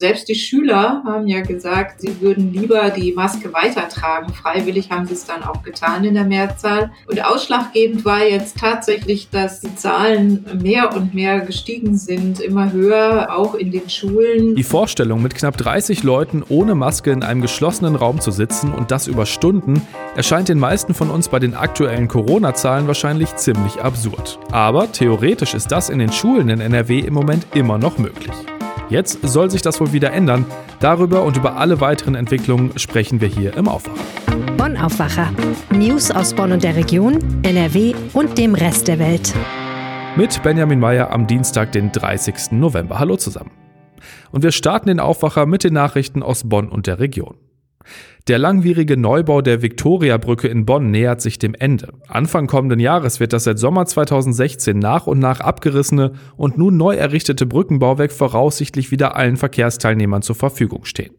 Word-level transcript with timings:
Selbst 0.00 0.28
die 0.28 0.36
Schüler 0.36 1.02
haben 1.04 1.26
ja 1.26 1.40
gesagt, 1.40 2.02
sie 2.02 2.20
würden 2.20 2.52
lieber 2.52 2.90
die 2.90 3.12
Maske 3.14 3.52
weitertragen. 3.52 4.32
Freiwillig 4.32 4.92
haben 4.92 5.08
sie 5.08 5.14
es 5.14 5.26
dann 5.26 5.42
auch 5.42 5.64
getan 5.64 6.04
in 6.04 6.14
der 6.14 6.22
Mehrzahl. 6.22 6.92
Und 7.08 7.24
ausschlaggebend 7.24 8.04
war 8.04 8.24
jetzt 8.24 8.58
tatsächlich, 8.58 9.28
dass 9.30 9.58
die 9.58 9.74
Zahlen 9.74 10.46
mehr 10.62 10.94
und 10.94 11.14
mehr 11.14 11.40
gestiegen 11.40 11.98
sind, 11.98 12.38
immer 12.38 12.70
höher, 12.70 13.36
auch 13.36 13.56
in 13.56 13.72
den 13.72 13.90
Schulen. 13.90 14.54
Die 14.54 14.62
Vorstellung, 14.62 15.20
mit 15.20 15.34
knapp 15.34 15.56
30 15.56 16.04
Leuten 16.04 16.44
ohne 16.48 16.76
Maske 16.76 17.10
in 17.10 17.24
einem 17.24 17.42
geschlossenen 17.42 17.96
Raum 17.96 18.20
zu 18.20 18.30
sitzen 18.30 18.72
und 18.72 18.92
das 18.92 19.08
über 19.08 19.26
Stunden, 19.26 19.82
erscheint 20.14 20.48
den 20.48 20.60
meisten 20.60 20.94
von 20.94 21.10
uns 21.10 21.28
bei 21.28 21.40
den 21.40 21.56
aktuellen 21.56 22.06
Corona-Zahlen 22.06 22.86
wahrscheinlich 22.86 23.34
ziemlich 23.34 23.80
absurd. 23.80 24.38
Aber 24.52 24.92
theoretisch 24.92 25.54
ist 25.54 25.72
das 25.72 25.90
in 25.90 25.98
den 25.98 26.12
Schulen 26.12 26.50
in 26.50 26.60
NRW 26.60 27.00
im 27.00 27.14
Moment 27.14 27.48
immer 27.52 27.78
noch 27.78 27.98
möglich. 27.98 28.30
Jetzt 28.90 29.18
soll 29.22 29.50
sich 29.50 29.60
das 29.60 29.80
wohl 29.80 29.92
wieder 29.92 30.12
ändern. 30.12 30.46
Darüber 30.80 31.22
und 31.24 31.36
über 31.36 31.56
alle 31.56 31.80
weiteren 31.80 32.14
Entwicklungen 32.14 32.78
sprechen 32.78 33.20
wir 33.20 33.28
hier 33.28 33.54
im 33.56 33.68
Aufwacher. 33.68 33.98
Bonn 34.56 34.76
Aufwacher. 34.78 35.30
News 35.70 36.10
aus 36.10 36.32
Bonn 36.32 36.52
und 36.52 36.64
der 36.64 36.74
Region, 36.74 37.18
NRW 37.42 37.94
und 38.14 38.38
dem 38.38 38.54
Rest 38.54 38.88
der 38.88 38.98
Welt. 38.98 39.34
Mit 40.16 40.42
Benjamin 40.42 40.80
Meyer 40.80 41.10
am 41.10 41.26
Dienstag, 41.26 41.72
den 41.72 41.92
30. 41.92 42.52
November. 42.52 42.98
Hallo 42.98 43.16
zusammen. 43.16 43.50
Und 44.32 44.42
wir 44.42 44.52
starten 44.52 44.88
den 44.88 45.00
Aufwacher 45.00 45.44
mit 45.44 45.64
den 45.64 45.74
Nachrichten 45.74 46.22
aus 46.22 46.48
Bonn 46.48 46.68
und 46.68 46.86
der 46.86 46.98
Region. 46.98 47.36
Der 48.28 48.38
langwierige 48.38 48.98
Neubau 48.98 49.40
der 49.40 49.62
Viktoriabrücke 49.62 50.48
in 50.48 50.66
Bonn 50.66 50.90
nähert 50.90 51.22
sich 51.22 51.38
dem 51.38 51.54
Ende. 51.54 51.94
Anfang 52.08 52.46
kommenden 52.46 52.78
Jahres 52.78 53.20
wird 53.20 53.32
das 53.32 53.44
seit 53.44 53.58
Sommer 53.58 53.86
2016 53.86 54.78
nach 54.78 55.06
und 55.06 55.18
nach 55.18 55.40
abgerissene 55.40 56.12
und 56.36 56.58
nun 56.58 56.76
neu 56.76 56.94
errichtete 56.94 57.46
Brückenbauwerk 57.46 58.12
voraussichtlich 58.12 58.90
wieder 58.90 59.16
allen 59.16 59.38
Verkehrsteilnehmern 59.38 60.20
zur 60.20 60.36
Verfügung 60.36 60.84
stehen. 60.84 61.14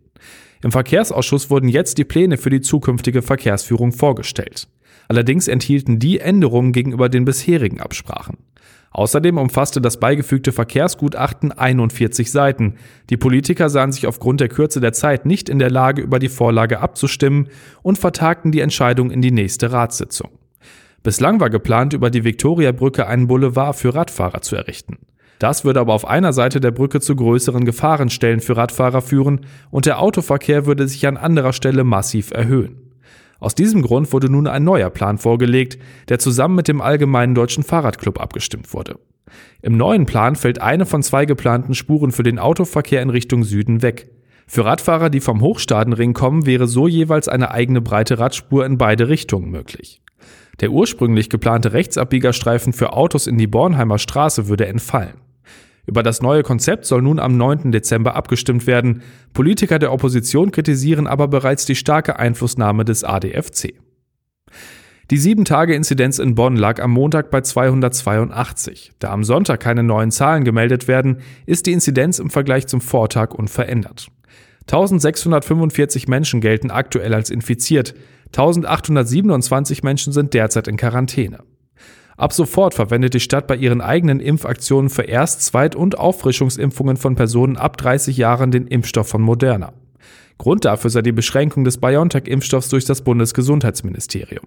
Im 0.61 0.71
Verkehrsausschuss 0.71 1.49
wurden 1.49 1.69
jetzt 1.69 1.97
die 1.97 2.03
Pläne 2.03 2.37
für 2.37 2.49
die 2.49 2.61
zukünftige 2.61 3.21
Verkehrsführung 3.21 3.91
vorgestellt. 3.91 4.67
Allerdings 5.07 5.47
enthielten 5.47 5.97
die 5.97 6.19
Änderungen 6.19 6.73
gegenüber 6.73 7.09
den 7.09 7.25
bisherigen 7.25 7.79
Absprachen. 7.79 8.37
Außerdem 8.99 9.37
umfasste 9.37 9.79
das 9.79 9.95
beigefügte 9.95 10.51
Verkehrsgutachten 10.51 11.53
41 11.53 12.29
Seiten. 12.29 12.75
Die 13.09 13.15
Politiker 13.15 13.69
sahen 13.69 13.93
sich 13.93 14.07
aufgrund 14.07 14.41
der 14.41 14.49
Kürze 14.49 14.81
der 14.81 14.91
Zeit 14.91 15.25
nicht 15.25 15.47
in 15.47 15.57
der 15.57 15.71
Lage, 15.71 16.01
über 16.01 16.19
die 16.19 16.27
Vorlage 16.27 16.81
abzustimmen 16.81 17.47
und 17.81 17.97
vertagten 17.97 18.51
die 18.51 18.59
Entscheidung 18.59 19.09
in 19.09 19.21
die 19.21 19.31
nächste 19.31 19.71
Ratssitzung. 19.71 20.31
Bislang 21.01 21.39
war 21.39 21.49
geplant, 21.49 21.93
über 21.93 22.09
die 22.09 22.25
Viktoriabrücke 22.25 23.07
einen 23.07 23.27
Boulevard 23.27 23.77
für 23.77 23.95
Radfahrer 23.95 24.41
zu 24.41 24.57
errichten. 24.57 24.97
Das 25.39 25.63
würde 25.63 25.79
aber 25.79 25.93
auf 25.93 26.05
einer 26.05 26.33
Seite 26.33 26.59
der 26.59 26.71
Brücke 26.71 26.99
zu 26.99 27.15
größeren 27.15 27.63
Gefahrenstellen 27.63 28.41
für 28.41 28.57
Radfahrer 28.57 29.01
führen 29.01 29.45
und 29.71 29.85
der 29.85 30.01
Autoverkehr 30.01 30.65
würde 30.65 30.89
sich 30.89 31.07
an 31.07 31.15
anderer 31.15 31.53
Stelle 31.53 31.85
massiv 31.85 32.31
erhöhen. 32.31 32.88
Aus 33.39 33.55
diesem 33.55 33.81
Grund 33.81 34.11
wurde 34.11 34.29
nun 34.29 34.47
ein 34.47 34.63
neuer 34.63 34.89
Plan 34.89 35.17
vorgelegt, 35.17 35.77
der 36.09 36.19
zusammen 36.19 36.55
mit 36.55 36.67
dem 36.67 36.81
Allgemeinen 36.81 37.35
Deutschen 37.35 37.63
Fahrradclub 37.63 38.19
abgestimmt 38.19 38.73
wurde. 38.73 38.99
Im 39.61 39.77
neuen 39.77 40.05
Plan 40.05 40.35
fällt 40.35 40.61
eine 40.61 40.85
von 40.85 41.03
zwei 41.03 41.25
geplanten 41.25 41.75
Spuren 41.75 42.11
für 42.11 42.23
den 42.23 42.39
Autoverkehr 42.39 43.01
in 43.01 43.09
Richtung 43.09 43.43
Süden 43.43 43.81
weg. 43.81 44.09
Für 44.47 44.65
Radfahrer, 44.65 45.09
die 45.09 45.19
vom 45.19 45.41
Hochstadenring 45.41 46.13
kommen, 46.13 46.45
wäre 46.45 46.67
so 46.67 46.87
jeweils 46.87 47.27
eine 47.27 47.51
eigene 47.51 47.81
breite 47.81 48.17
Radspur 48.17 48.65
in 48.65 48.77
beide 48.77 49.07
Richtungen 49.07 49.51
möglich. 49.51 50.01
Der 50.59 50.71
ursprünglich 50.71 51.29
geplante 51.29 51.71
Rechtsabbiegerstreifen 51.71 52.73
für 52.73 52.93
Autos 52.93 53.27
in 53.27 53.37
die 53.37 53.47
Bornheimer 53.47 53.99
Straße 53.99 54.47
würde 54.47 54.65
entfallen. 54.65 55.28
Über 55.89 56.03
das 56.03 56.21
neue 56.21 56.43
Konzept 56.43 56.85
soll 56.85 57.01
nun 57.01 57.17
am 57.17 57.35
9. 57.35 57.71
Dezember 57.71 58.13
abgestimmt 58.13 58.67
werden. 58.67 59.01
Politiker 59.33 59.79
der 59.79 59.91
Opposition 59.91 60.51
kritisieren 60.51 61.07
aber 61.07 61.27
bereits 61.27 61.65
die 61.65 61.73
starke 61.73 62.19
Einflussnahme 62.19 62.85
des 62.85 63.03
ADFC. 63.03 63.73
Die 65.09 65.17
7-Tage-Inzidenz 65.17 66.19
in 66.19 66.35
Bonn 66.35 66.57
lag 66.57 66.79
am 66.79 66.91
Montag 66.91 67.31
bei 67.31 67.41
282. 67.41 68.91
Da 68.99 69.09
am 69.09 69.23
Sonntag 69.23 69.61
keine 69.61 69.81
neuen 69.81 70.11
Zahlen 70.11 70.43
gemeldet 70.43 70.87
werden, 70.87 71.21
ist 71.47 71.65
die 71.65 71.71
Inzidenz 71.71 72.19
im 72.19 72.29
Vergleich 72.29 72.67
zum 72.67 72.81
Vortag 72.81 73.33
unverändert. 73.33 74.09
1645 74.67 76.07
Menschen 76.07 76.39
gelten 76.39 76.69
aktuell 76.69 77.15
als 77.15 77.31
infiziert, 77.31 77.95
1827 78.27 79.81
Menschen 79.81 80.13
sind 80.13 80.35
derzeit 80.35 80.67
in 80.67 80.77
Quarantäne. 80.77 81.39
Ab 82.19 82.33
sofort 82.33 82.73
verwendet 82.73 83.13
die 83.13 83.21
Stadt 83.21 83.47
bei 83.47 83.55
ihren 83.55 83.79
eigenen 83.79 84.19
Impfaktionen 84.19 84.89
für 84.89 85.03
Erst-, 85.03 85.41
Zweit- 85.41 85.77
und 85.77 85.97
Auffrischungsimpfungen 85.97 86.97
von 86.97 87.15
Personen 87.15 87.55
ab 87.55 87.77
30 87.77 88.17
Jahren 88.17 88.51
den 88.51 88.67
Impfstoff 88.67 89.07
von 89.07 89.21
Moderna. 89.21 89.71
Grund 90.37 90.65
dafür 90.65 90.89
sei 90.89 91.01
die 91.01 91.13
Beschränkung 91.13 91.63
des 91.63 91.77
BioNTech-Impfstoffs 91.77 92.67
durch 92.67 92.83
das 92.83 93.03
Bundesgesundheitsministerium. 93.05 94.43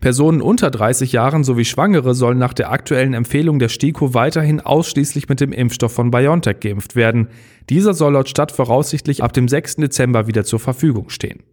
Personen 0.00 0.42
unter 0.42 0.72
30 0.72 1.12
Jahren 1.12 1.44
sowie 1.44 1.64
Schwangere 1.64 2.16
sollen 2.16 2.38
nach 2.38 2.52
der 2.52 2.72
aktuellen 2.72 3.14
Empfehlung 3.14 3.60
der 3.60 3.68
STIKO 3.68 4.14
weiterhin 4.14 4.60
ausschließlich 4.60 5.28
mit 5.28 5.38
dem 5.38 5.52
Impfstoff 5.52 5.92
von 5.92 6.10
BioNTech 6.10 6.58
geimpft 6.58 6.96
werden. 6.96 7.28
Dieser 7.70 7.94
soll 7.94 8.14
laut 8.14 8.28
Stadt 8.28 8.50
voraussichtlich 8.50 9.22
ab 9.22 9.32
dem 9.32 9.46
6. 9.46 9.76
Dezember 9.76 10.26
wieder 10.26 10.42
zur 10.42 10.58
Verfügung 10.58 11.10
stehen. 11.10 11.44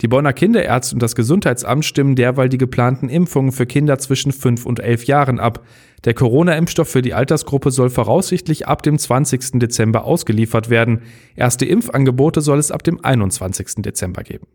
Die 0.00 0.08
Bonner 0.08 0.32
Kinderärzte 0.32 0.94
und 0.94 1.02
das 1.02 1.14
Gesundheitsamt 1.14 1.84
stimmen 1.84 2.16
derweil 2.16 2.48
die 2.48 2.56
geplanten 2.56 3.10
Impfungen 3.10 3.52
für 3.52 3.66
Kinder 3.66 3.98
zwischen 3.98 4.32
5 4.32 4.64
und 4.64 4.80
11 4.80 5.04
Jahren 5.04 5.38
ab. 5.38 5.64
Der 6.04 6.14
Corona-Impfstoff 6.14 6.88
für 6.88 7.02
die 7.02 7.12
Altersgruppe 7.12 7.70
soll 7.70 7.90
voraussichtlich 7.90 8.66
ab 8.66 8.82
dem 8.82 8.98
20. 8.98 9.58
Dezember 9.58 10.04
ausgeliefert 10.04 10.70
werden. 10.70 11.02
Erste 11.36 11.66
Impfangebote 11.66 12.40
soll 12.40 12.58
es 12.58 12.70
ab 12.70 12.82
dem 12.82 13.04
21. 13.04 13.82
Dezember 13.82 14.22
geben. 14.22 14.46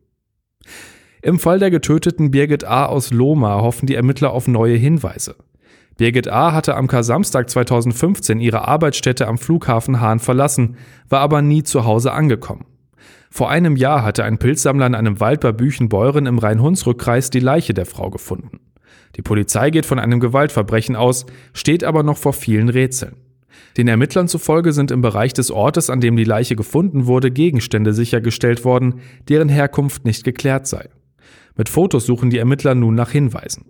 Im 1.22 1.38
Fall 1.38 1.60
der 1.60 1.70
getöteten 1.70 2.32
Birgit 2.32 2.64
A. 2.64 2.88
aus 2.88 3.12
Lohmar 3.12 3.62
hoffen 3.62 3.86
die 3.86 3.96
Ermittler 3.96 4.32
auf 4.32 4.48
neue 4.48 4.78
Hinweise. 4.78 5.36
Birgit 5.98 6.28
A. 6.28 6.54
hatte 6.54 6.76
am 6.76 6.88
Kar-Samstag 6.88 7.50
2015 7.52 8.40
ihre 8.40 8.68
Arbeitsstätte 8.68 9.28
am 9.28 9.38
Flughafen 9.38 10.02
Hahn 10.02 10.20
verlassen, 10.20 10.78
war 11.08 11.22
aber 11.22 11.42
nie 11.42 11.64
zu 11.64 11.86
Hause 11.86 12.12
angekommen. 12.12 12.66
Vor 13.36 13.50
einem 13.50 13.76
Jahr 13.76 14.02
hatte 14.02 14.24
ein 14.24 14.38
Pilzsammler 14.38 14.88
in 14.88 14.96
einem 14.96 15.20
Wald 15.20 15.42
bei 15.42 15.52
Büchenbeuren 15.52 16.26
im 16.26 16.38
Rhein-Hunsrück-Kreis 16.38 17.32
die 17.32 17.42
Leiche 17.42 17.74
der 17.74 17.86
Frau 17.86 18.10
gefunden. 18.10 18.62
Die 19.18 19.22
Polizei 19.22 19.72
geht 19.72 19.86
von 19.86 20.00
einem 20.00 20.22
Gewaltverbrechen 20.22 20.96
aus, 20.96 21.26
steht 21.52 21.84
aber 21.84 22.02
noch 22.02 22.18
vor 22.18 22.32
vielen 22.32 22.70
Rätseln. 22.70 23.18
Den 23.76 23.90
Ermittlern 23.90 24.30
zufolge 24.30 24.72
sind 24.72 24.90
im 24.90 25.02
Bereich 25.02 25.34
des 25.34 25.52
Ortes, 25.52 25.90
an 25.90 26.00
dem 26.00 26.16
die 26.16 26.24
Leiche 26.24 26.56
gefunden 26.56 27.08
wurde, 27.08 27.30
Gegenstände 27.30 27.92
sichergestellt 27.92 28.64
worden, 28.64 29.02
deren 29.28 29.50
Herkunft 29.50 30.06
nicht 30.06 30.24
geklärt 30.24 30.66
sei. 30.66 30.88
Mit 31.58 31.68
Fotos 31.68 32.06
suchen 32.06 32.30
die 32.30 32.38
Ermittler 32.38 32.74
nun 32.74 32.96
nach 32.96 33.12
Hinweisen. 33.12 33.66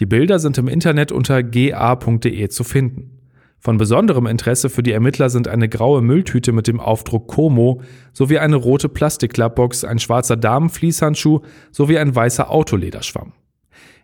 Die 0.00 0.06
Bilder 0.06 0.38
sind 0.38 0.58
im 0.58 0.68
Internet 0.68 1.12
unter 1.12 1.42
ga.de 1.42 2.48
zu 2.50 2.62
finden. 2.62 3.17
Von 3.60 3.76
besonderem 3.76 4.26
Interesse 4.26 4.70
für 4.70 4.82
die 4.82 4.92
Ermittler 4.92 5.30
sind 5.30 5.48
eine 5.48 5.68
graue 5.68 6.00
Mülltüte 6.00 6.52
mit 6.52 6.68
dem 6.68 6.78
Aufdruck 6.78 7.26
Como 7.26 7.82
sowie 8.12 8.38
eine 8.38 8.56
rote 8.56 8.88
Plastikklappbox, 8.88 9.84
ein 9.84 9.98
schwarzer 9.98 10.36
Damenfließhandschuh 10.36 11.40
sowie 11.72 11.98
ein 11.98 12.14
weißer 12.14 12.50
Autolederschwamm. 12.50 13.32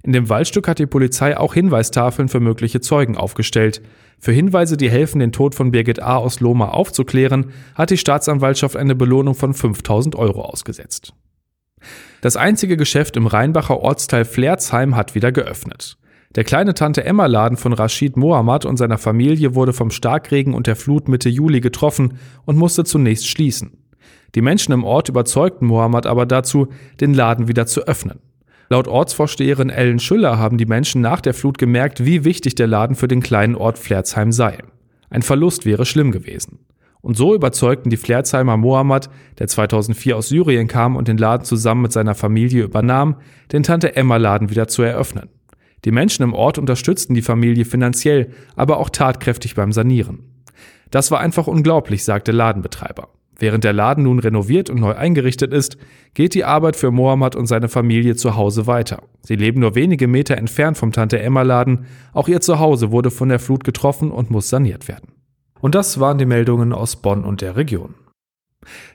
In 0.03 0.13
dem 0.13 0.29
Waldstück 0.29 0.69
hat 0.69 0.79
die 0.79 0.87
Polizei 0.87 1.37
auch 1.37 1.55
Hinweistafeln 1.55 2.29
für 2.29 2.41
mögliche 2.41 2.83
Zeugen 2.83 3.17
aufgestellt. 3.17 3.81
Für 4.19 4.33
Hinweise, 4.33 4.77
die 4.77 4.91
helfen, 4.91 5.21
den 5.21 5.33
Tod 5.33 5.55
von 5.55 5.71
Birgit 5.71 6.03
A. 6.03 6.17
aus 6.17 6.41
Lohmar 6.41 6.75
aufzuklären, 6.75 7.53
hat 7.75 7.91
die 7.91 7.97
Staatsanwaltschaft 7.97 8.77
eine 8.77 8.95
Belohnung 8.95 9.35
von 9.35 9.55
5000 9.55 10.15
Euro 10.17 10.43
ausgesetzt. 10.43 11.15
Das 12.21 12.37
einzige 12.37 12.77
Geschäft 12.77 13.17
im 13.17 13.27
Rheinbacher 13.27 13.81
Ortsteil 13.81 14.25
Flerzheim 14.27 14.95
hat 14.95 15.15
wieder 15.15 15.33
geöffnet. 15.33 15.97
Der 16.35 16.43
kleine 16.43 16.75
Tante-Emma-Laden 16.75 17.57
von 17.57 17.73
Rashid 17.73 18.17
Mohammad 18.17 18.65
und 18.65 18.77
seiner 18.77 18.99
Familie 18.99 19.55
wurde 19.55 19.73
vom 19.73 19.91
Starkregen 19.91 20.53
und 20.53 20.67
der 20.67 20.75
Flut 20.75 21.09
Mitte 21.09 21.29
Juli 21.29 21.61
getroffen 21.61 22.19
und 22.45 22.57
musste 22.57 22.83
zunächst 22.83 23.29
schließen. 23.29 23.79
Die 24.35 24.43
Menschen 24.43 24.73
im 24.73 24.83
Ort 24.83 25.09
überzeugten 25.09 25.67
Mohammad 25.67 26.07
aber 26.07 26.27
dazu, 26.27 26.69
den 27.01 27.15
Laden 27.15 27.47
wieder 27.47 27.67
zu 27.67 27.87
öffnen. 27.87 28.19
Laut 28.69 28.89
Ortsvorsteherin 28.89 29.71
Ellen 29.71 30.01
Schüller 30.01 30.39
haben 30.39 30.59
die 30.59 30.67
Menschen 30.67 31.01
nach 31.01 31.21
der 31.21 31.35
Flut 31.35 31.57
gemerkt, 31.59 32.05
wie 32.05 32.25
wichtig 32.25 32.57
der 32.57 32.67
Laden 32.67 32.97
für 32.97 33.07
den 33.07 33.23
kleinen 33.23 33.55
Ort 33.55 33.79
Flerzheim 33.79 34.33
sei. 34.33 34.59
Ein 35.11 35.23
Verlust 35.23 35.67
wäre 35.67 35.87
schlimm 35.87 36.11
gewesen. 36.11 36.59
Und 37.01 37.17
so 37.17 37.35
überzeugten 37.35 37.91
die 37.91 37.99
Flerzheimer 37.99 38.57
Mohammad, 38.57 39.11
der 39.39 39.47
2004 39.47 40.17
aus 40.17 40.31
Syrien 40.31 40.67
kam 40.67 40.97
und 40.97 41.07
den 41.07 41.19
Laden 41.19 41.45
zusammen 41.45 41.83
mit 41.83 41.93
seiner 41.93 42.15
Familie 42.15 42.65
übernahm, 42.65 43.17
den 43.53 43.63
Tante-Emma-Laden 43.63 44.51
wieder 44.51 44.67
zu 44.67 44.83
eröffnen. 44.83 45.29
Die 45.85 45.93
Menschen 45.93 46.23
im 46.23 46.33
Ort 46.33 46.59
unterstützten 46.59 47.15
die 47.15 47.23
Familie 47.23 47.65
finanziell, 47.65 48.31
aber 48.57 48.79
auch 48.79 48.91
tatkräftig 48.91 49.55
beim 49.55 49.73
Sanieren. 49.73 50.21
Das 50.91 51.11
war 51.11 51.21
einfach 51.21 51.47
unglaublich, 51.47 52.05
sagte 52.05 52.33
Ladenbetreiber. 52.33 53.09
Während 53.37 53.65
der 53.65 53.73
Laden 53.73 54.05
nun 54.05 54.21
renoviert 54.21 54.71
und 54.71 54.81
neu 54.81 54.95
eingerichtet 54.95 55.53
ist, 55.53 55.77
geht 56.15 56.35
die 56.35 56.45
Arbeit 56.45 56.77
für 56.77 56.93
Mohammed 56.93 57.35
und 57.35 57.47
seine 57.47 57.69
Familie 57.69 58.15
zu 58.15 58.37
Hause 58.37 58.67
weiter. 58.67 59.03
Sie 59.23 59.35
leben 59.35 59.61
nur 59.61 59.75
wenige 59.75 60.07
Meter 60.07 60.39
entfernt 60.39 60.79
vom 60.79 60.93
Tante 60.93 61.19
Emma 61.19 61.43
Laden. 61.43 61.87
Auch 62.13 62.29
ihr 62.29 62.41
Zuhause 62.41 62.93
wurde 62.93 63.11
von 63.11 63.29
der 63.29 63.41
Flut 63.41 63.65
getroffen 63.65 64.13
und 64.13 64.31
muss 64.31 64.49
saniert 64.49 64.87
werden. 64.87 65.13
Und 65.61 65.75
das 65.75 65.99
waren 65.99 66.19
die 66.19 66.27
Meldungen 66.27 66.73
aus 66.73 66.97
Bonn 66.97 67.25
und 67.25 67.41
der 67.41 67.57
Region. 67.57 67.95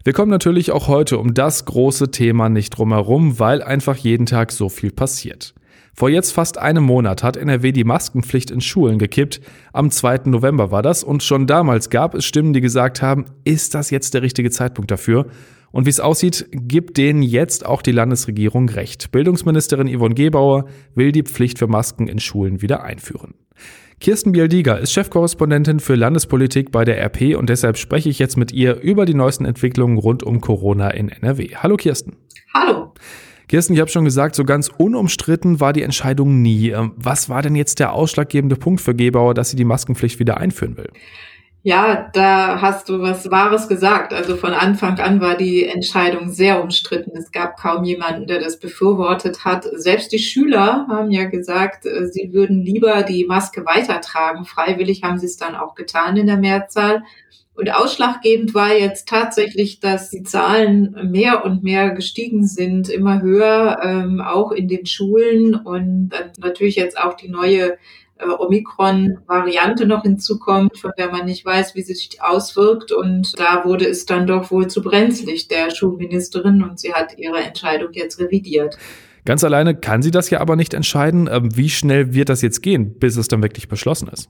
Wir 0.04 0.14
kommen 0.14 0.32
natürlich 0.32 0.72
auch 0.72 0.88
heute 0.88 1.18
um 1.18 1.34
das 1.34 1.66
große 1.66 2.10
Thema 2.12 2.48
nicht 2.50 2.72
drumherum, 2.72 3.40
weil 3.40 3.62
einfach 3.62 3.98
jeden 3.98 4.26
Tag 4.26 4.52
so 4.52 4.70
viel 4.70 4.92
passiert. 4.92 5.54
Vor 5.94 6.10
jetzt 6.10 6.32
fast 6.32 6.58
einem 6.58 6.84
Monat 6.84 7.24
hat 7.24 7.38
NRW 7.38 7.72
die 7.72 7.84
Maskenpflicht 7.84 8.52
in 8.52 8.62
Schulen 8.62 9.00
gekippt. 9.00 9.42
Am 9.74 9.92
2. 9.92 10.22
November 10.26 10.72
war 10.72 10.82
das 10.82 11.04
und 11.04 11.24
schon 11.24 11.48
damals 11.48 11.90
gab 11.90 12.14
es 12.16 12.26
Stimmen, 12.26 12.54
die 12.54 12.62
gesagt 12.62 13.02
haben, 13.02 13.26
ist 13.44 13.76
das 13.76 13.90
jetzt 13.90 14.14
der 14.14 14.22
richtige 14.22 14.52
Zeitpunkt 14.52 14.92
dafür? 14.92 15.28
Und 15.72 15.86
wie 15.86 15.92
es 15.92 16.00
aussieht, 16.00 16.48
gibt 16.52 16.98
denen 16.98 17.22
jetzt 17.22 17.66
auch 17.66 17.82
die 17.82 17.92
Landesregierung 17.92 18.70
recht. 18.70 19.12
Bildungsministerin 19.12 19.88
Yvonne 19.88 20.16
Gebauer 20.16 20.66
will 20.96 21.12
die 21.12 21.24
Pflicht 21.24 21.60
für 21.60 21.68
Masken 21.68 22.08
in 22.08 22.20
Schulen 22.20 22.62
wieder 22.62 22.84
einführen. 22.84 23.36
Kirsten 24.00 24.32
Bialdiger 24.32 24.80
ist 24.80 24.94
Chefkorrespondentin 24.94 25.82
für 25.82 25.96
Landespolitik 25.96 26.72
bei 26.72 26.86
der 26.86 27.04
RP 27.04 27.38
und 27.38 27.50
deshalb 27.50 27.78
spreche 27.78 28.10
ich 28.10 28.18
jetzt 28.18 28.38
mit 28.38 28.54
ihr 28.54 28.80
über 28.80 29.06
die 29.06 29.14
neuesten 29.14 29.44
Entwicklungen 29.44 29.98
rund 29.98 30.24
um 30.24 30.40
Corona 30.40 30.90
in 30.92 31.10
NRW. 31.10 31.56
Hallo 31.58 31.76
Kirsten. 31.76 32.16
Hallo. 32.54 32.94
Kirsten, 33.50 33.74
ich 33.74 33.80
habe 33.80 33.90
schon 33.90 34.06
gesagt, 34.06 34.36
so 34.36 34.46
ganz 34.46 34.70
unumstritten 34.78 35.60
war 35.60 35.74
die 35.74 35.82
Entscheidung 35.82 36.42
nie. 36.42 36.70
Ähm, 36.70 36.94
was 36.96 37.30
war 37.30 37.42
denn 37.42 37.56
jetzt 37.56 37.80
der 37.80 37.94
ausschlaggebende 37.94 38.56
Punkt 38.56 38.80
für 38.80 38.94
Gebauer, 38.94 39.34
dass 39.34 39.50
sie 39.50 39.58
die 39.58 39.66
Maskenpflicht 39.66 40.20
wieder 40.20 40.38
einführen 40.38 40.78
will? 40.78 40.90
Ja, 41.64 42.10
da 42.14 42.62
hast 42.62 42.88
du 42.88 43.02
was 43.02 43.30
Wahres 43.32 43.68
gesagt. 43.68 44.14
Also 44.14 44.38
von 44.38 44.54
Anfang 44.54 44.98
an 45.00 45.20
war 45.20 45.36
die 45.36 45.66
Entscheidung 45.66 46.30
sehr 46.30 46.64
umstritten. 46.64 47.18
Es 47.18 47.32
gab 47.32 47.58
kaum 47.58 47.84
jemanden, 47.84 48.28
der 48.28 48.40
das 48.40 48.60
befürwortet 48.60 49.44
hat. 49.44 49.68
Selbst 49.74 50.12
die 50.14 50.20
Schüler 50.20 50.86
haben 50.88 51.10
ja 51.10 51.26
gesagt, 51.26 51.88
äh, 51.88 52.08
sie 52.08 52.32
würden 52.32 52.62
lieber 52.62 53.02
die 53.02 53.26
Maske 53.26 53.66
weitertragen. 53.66 54.46
Freiwillig 54.46 55.02
haben 55.04 55.18
sie 55.18 55.26
es 55.26 55.38
dann 55.38 55.56
auch 55.56 55.74
getan 55.74 56.16
in 56.18 56.28
der 56.28 56.38
Mehrzahl. 56.38 57.04
Und 57.60 57.76
ausschlaggebend 57.76 58.54
war 58.54 58.74
jetzt 58.74 59.10
tatsächlich, 59.10 59.82
dass 59.82 60.10
die 60.10 60.24
Zahlen 60.24 60.96
mehr 61.12 61.44
und 61.44 61.62
mehr 61.62 61.90
gestiegen 61.90 62.48
sind, 62.48 62.88
immer 62.88 63.22
höher, 63.22 63.82
ähm, 63.84 64.22
auch 64.22 64.54
in 64.54 64.70
den 64.70 64.86
Schulen 64.86 65.56
und 65.56 66.12
natürlich 66.40 66.78
jetzt 66.78 66.98
auch 66.98 67.16
die 67.16 67.28
neue 67.28 67.78
äh, 68.18 68.30
Omikron-Variante 68.38 69.86
noch 69.88 70.04
hinzukommt, 70.04 70.78
von 70.78 70.92
der 70.98 71.12
man 71.12 71.26
nicht 71.26 71.44
weiß, 71.44 71.76
wie 71.76 71.82
sie 71.82 71.96
sich 71.96 72.22
auswirkt. 72.22 72.94
Und 72.94 73.38
da 73.38 73.66
wurde 73.66 73.90
es 73.90 74.06
dann 74.06 74.26
doch 74.26 74.52
wohl 74.52 74.68
zu 74.68 74.82
brenzlig 74.82 75.50
der 75.50 75.70
Schulministerin 75.70 76.64
und 76.64 76.80
sie 76.80 76.94
hat 76.94 77.18
ihre 77.18 77.40
Entscheidung 77.40 77.90
jetzt 77.92 78.20
revidiert. 78.20 78.78
Ganz 79.30 79.44
alleine 79.44 79.76
kann 79.76 80.02
sie 80.02 80.10
das 80.10 80.32
ja 80.32 80.40
aber 80.40 80.56
nicht 80.56 80.74
entscheiden. 80.74 81.30
Ähm, 81.32 81.56
wie 81.56 81.70
schnell 81.70 82.16
wird 82.16 82.30
das 82.30 82.42
jetzt 82.42 82.64
gehen, 82.64 82.98
bis 82.98 83.16
es 83.16 83.28
dann 83.28 83.44
wirklich 83.44 83.68
beschlossen 83.68 84.10
ist? 84.12 84.28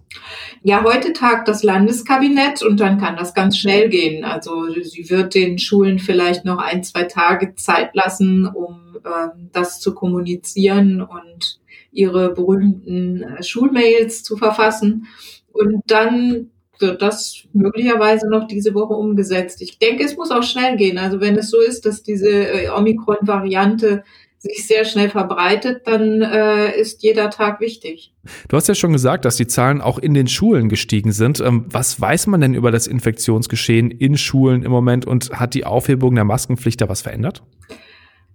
Ja, 0.62 0.84
heute 0.84 1.14
tagt 1.14 1.48
das 1.48 1.64
Landeskabinett 1.64 2.62
und 2.64 2.82
dann 2.82 2.98
kann 3.00 3.16
das 3.16 3.34
ganz 3.34 3.58
schnell 3.58 3.88
gehen. 3.88 4.26
Also 4.26 4.70
sie 4.84 5.10
wird 5.10 5.36
den 5.36 5.58
Schulen 5.58 6.00
vielleicht 6.00 6.44
noch 6.44 6.58
ein, 6.58 6.84
zwei 6.84 7.04
Tage 7.04 7.56
Zeit 7.56 7.96
lassen, 7.96 8.46
um 8.46 8.98
ähm, 9.06 9.50
das 9.54 9.80
zu 9.80 9.96
kommunizieren 9.96 11.02
und 11.02 11.62
ihre 11.94 12.34
berühmten 12.34 13.24
äh, 13.24 13.42
Schulmails 13.42 14.24
zu 14.24 14.36
verfassen. 14.36 15.08
Und 15.54 15.82
dann 15.88 16.50
wird 16.78 17.02
das 17.02 17.46
möglicherweise 17.54 18.30
noch 18.30 18.48
diese 18.48 18.74
Woche 18.74 18.96
umgesetzt. 18.96 19.62
Ich 19.62 19.80
denke, 19.80 20.04
es 20.04 20.18
muss 20.18 20.30
auch 20.30 20.44
schnell 20.44 20.76
gehen. 20.76 20.98
Also 20.98 21.22
wenn 21.22 21.38
es 21.38 21.50
so 21.50 21.62
ist, 21.62 21.86
dass 21.86 22.04
diese 22.04 22.28
äh, 22.30 22.70
Omikron-Variante 22.70 24.04
sich 24.40 24.66
sehr 24.66 24.86
schnell 24.86 25.10
verbreitet, 25.10 25.82
dann 25.86 26.22
äh, 26.22 26.80
ist 26.80 27.04
jeder 27.04 27.30
Tag 27.30 27.60
wichtig. 27.60 28.14
Du 28.48 28.56
hast 28.56 28.68
ja 28.68 28.76
schon 28.76 28.94
gesagt, 28.94 29.26
dass 29.26 29.36
die 29.36 29.48
Zahlen 29.48 29.82
auch 29.82 30.00
in 30.00 30.14
den 30.14 30.28
Schulen 30.28 30.70
gestiegen 30.70 31.12
sind. 31.12 31.42
Ähm, 31.42 31.66
was 31.68 32.00
weiß 32.00 32.28
man 32.28 32.42
denn 32.42 32.54
über 32.54 32.72
das 32.72 32.88
Infektionsgeschehen 32.88 33.92
in 33.92 34.18
Schulen 34.18 34.64
im 34.64 34.72
Moment 34.72 35.06
und 35.06 35.32
hat 35.32 35.54
die 35.54 35.66
Aufhebung 35.66 36.16
der 36.16 36.24
Maskenpflicht 36.24 36.80
da 36.80 36.88
was 36.88 37.02
verändert? 37.02 37.44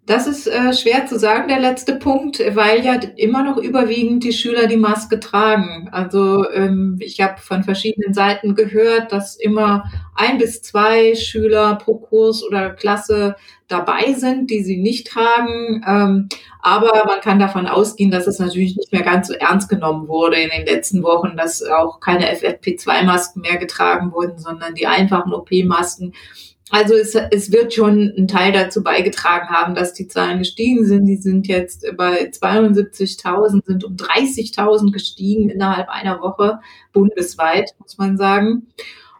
Das 0.06 0.26
ist 0.26 0.46
äh, 0.46 0.74
schwer 0.74 1.06
zu 1.06 1.18
sagen, 1.18 1.48
der 1.48 1.60
letzte 1.60 1.96
Punkt, 1.96 2.38
weil 2.54 2.84
ja 2.84 3.00
immer 3.16 3.42
noch 3.42 3.56
überwiegend 3.56 4.22
die 4.22 4.34
Schüler 4.34 4.66
die 4.66 4.76
Maske 4.76 5.18
tragen. 5.18 5.88
Also 5.92 6.50
ähm, 6.50 6.98
ich 7.00 7.22
habe 7.22 7.40
von 7.40 7.64
verschiedenen 7.64 8.12
Seiten 8.12 8.54
gehört, 8.54 9.12
dass 9.12 9.34
immer 9.36 9.90
ein 10.14 10.36
bis 10.36 10.60
zwei 10.60 11.14
Schüler 11.14 11.76
pro 11.76 11.94
Kurs 11.94 12.44
oder 12.44 12.70
Klasse 12.70 13.36
dabei 13.66 14.12
sind, 14.12 14.50
die 14.50 14.62
sie 14.62 14.76
nicht 14.76 15.06
tragen. 15.06 15.82
Ähm, 15.88 16.28
aber 16.60 17.06
man 17.06 17.20
kann 17.22 17.38
davon 17.38 17.66
ausgehen, 17.66 18.10
dass 18.10 18.26
es 18.26 18.38
natürlich 18.38 18.76
nicht 18.76 18.92
mehr 18.92 19.02
ganz 19.02 19.28
so 19.28 19.32
ernst 19.32 19.70
genommen 19.70 20.06
wurde 20.06 20.36
in 20.36 20.50
den 20.50 20.66
letzten 20.66 21.02
Wochen, 21.02 21.34
dass 21.34 21.62
auch 21.62 22.00
keine 22.00 22.30
FFP2-Masken 22.30 23.40
mehr 23.40 23.56
getragen 23.56 24.12
wurden, 24.12 24.38
sondern 24.38 24.74
die 24.74 24.86
einfachen 24.86 25.32
OP-Masken. 25.32 26.12
Also 26.70 26.94
es, 26.94 27.14
es 27.14 27.52
wird 27.52 27.74
schon 27.74 28.14
ein 28.16 28.26
Teil 28.26 28.52
dazu 28.52 28.82
beigetragen 28.82 29.48
haben, 29.48 29.74
dass 29.74 29.92
die 29.92 30.08
Zahlen 30.08 30.38
gestiegen 30.38 30.86
sind. 30.86 31.04
Die 31.06 31.16
sind 31.16 31.46
jetzt 31.46 31.86
bei 31.96 32.30
72.000, 32.30 33.66
sind 33.66 33.84
um 33.84 33.96
30.000 33.96 34.90
gestiegen 34.90 35.50
innerhalb 35.50 35.88
einer 35.90 36.20
Woche 36.20 36.60
bundesweit, 36.92 37.74
muss 37.78 37.98
man 37.98 38.16
sagen. 38.16 38.68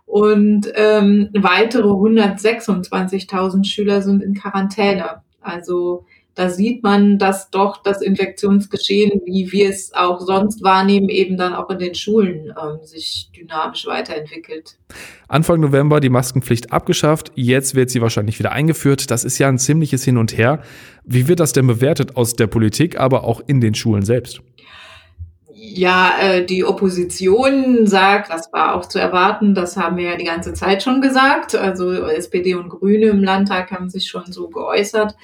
Und 0.07 0.73
ähm, 0.75 1.31
weitere 1.35 1.89
126.000 1.89 3.67
Schüler 3.67 4.01
sind 4.01 4.23
in 4.23 4.35
Quarantäne. 4.35 5.23
Also 5.41 6.07
da 6.35 6.51
sieht 6.51 6.83
man, 6.83 7.19
dass 7.19 7.51
doch 7.51 7.83
das 7.83 8.03
Infektionsgeschehen, 8.03 9.23
wie 9.25 9.53
wir 9.53 9.69
es 9.69 9.95
auch 9.95 10.21
sonst 10.21 10.63
wahrnehmen, 10.63 11.09
eben 11.09 11.37
dann 11.37 11.55
auch 11.55 11.71
in 11.71 11.79
den 11.79 11.95
Schulen 11.95 12.53
ähm, 12.61 12.79
sich 12.83 13.31
dynamisch 13.37 13.87
weiterentwickelt. 13.87 14.77
Anfang 15.29 15.61
November 15.61 16.01
die 16.01 16.09
Maskenpflicht 16.09 16.73
abgeschafft, 16.73 17.31
jetzt 17.37 17.75
wird 17.77 17.91
sie 17.91 18.01
wahrscheinlich 18.01 18.39
wieder 18.39 18.53
eingeführt. 18.53 19.11
Das 19.11 19.25
ist 19.25 19.39
ja 19.39 19.49
ein 19.49 19.59
ziemliches 19.59 20.05
Hin 20.05 20.19
und 20.19 20.37
Her. 20.37 20.63
Wie 21.05 21.29
wird 21.29 21.39
das 21.39 21.53
denn 21.53 21.67
bewertet 21.67 22.17
aus 22.17 22.35
der 22.35 22.49
Politik, 22.49 22.99
aber 22.99 23.25
auch 23.25 23.41
in 23.47 23.61
den 23.61 23.75
Schulen 23.75 24.05
selbst? 24.05 24.41
Ja, 25.67 26.13
äh, 26.21 26.45
die 26.45 26.65
Opposition 26.65 27.87
sagt, 27.87 28.31
das 28.31 28.53
war 28.53 28.75
auch 28.75 28.87
zu 28.87 28.99
erwarten, 28.99 29.55
das 29.55 29.77
haben 29.77 29.97
wir 29.97 30.11
ja 30.11 30.17
die 30.17 30.25
ganze 30.25 30.53
Zeit 30.53 30.83
schon 30.83 31.01
gesagt. 31.01 31.55
Also 31.55 31.93
SPD 31.93 32.55
und 32.55 32.69
Grüne 32.69 33.07
im 33.07 33.23
Landtag 33.23 33.71
haben 33.71 33.89
sich 33.89 34.09
schon 34.09 34.31
so 34.31 34.49
geäußert. 34.49 35.15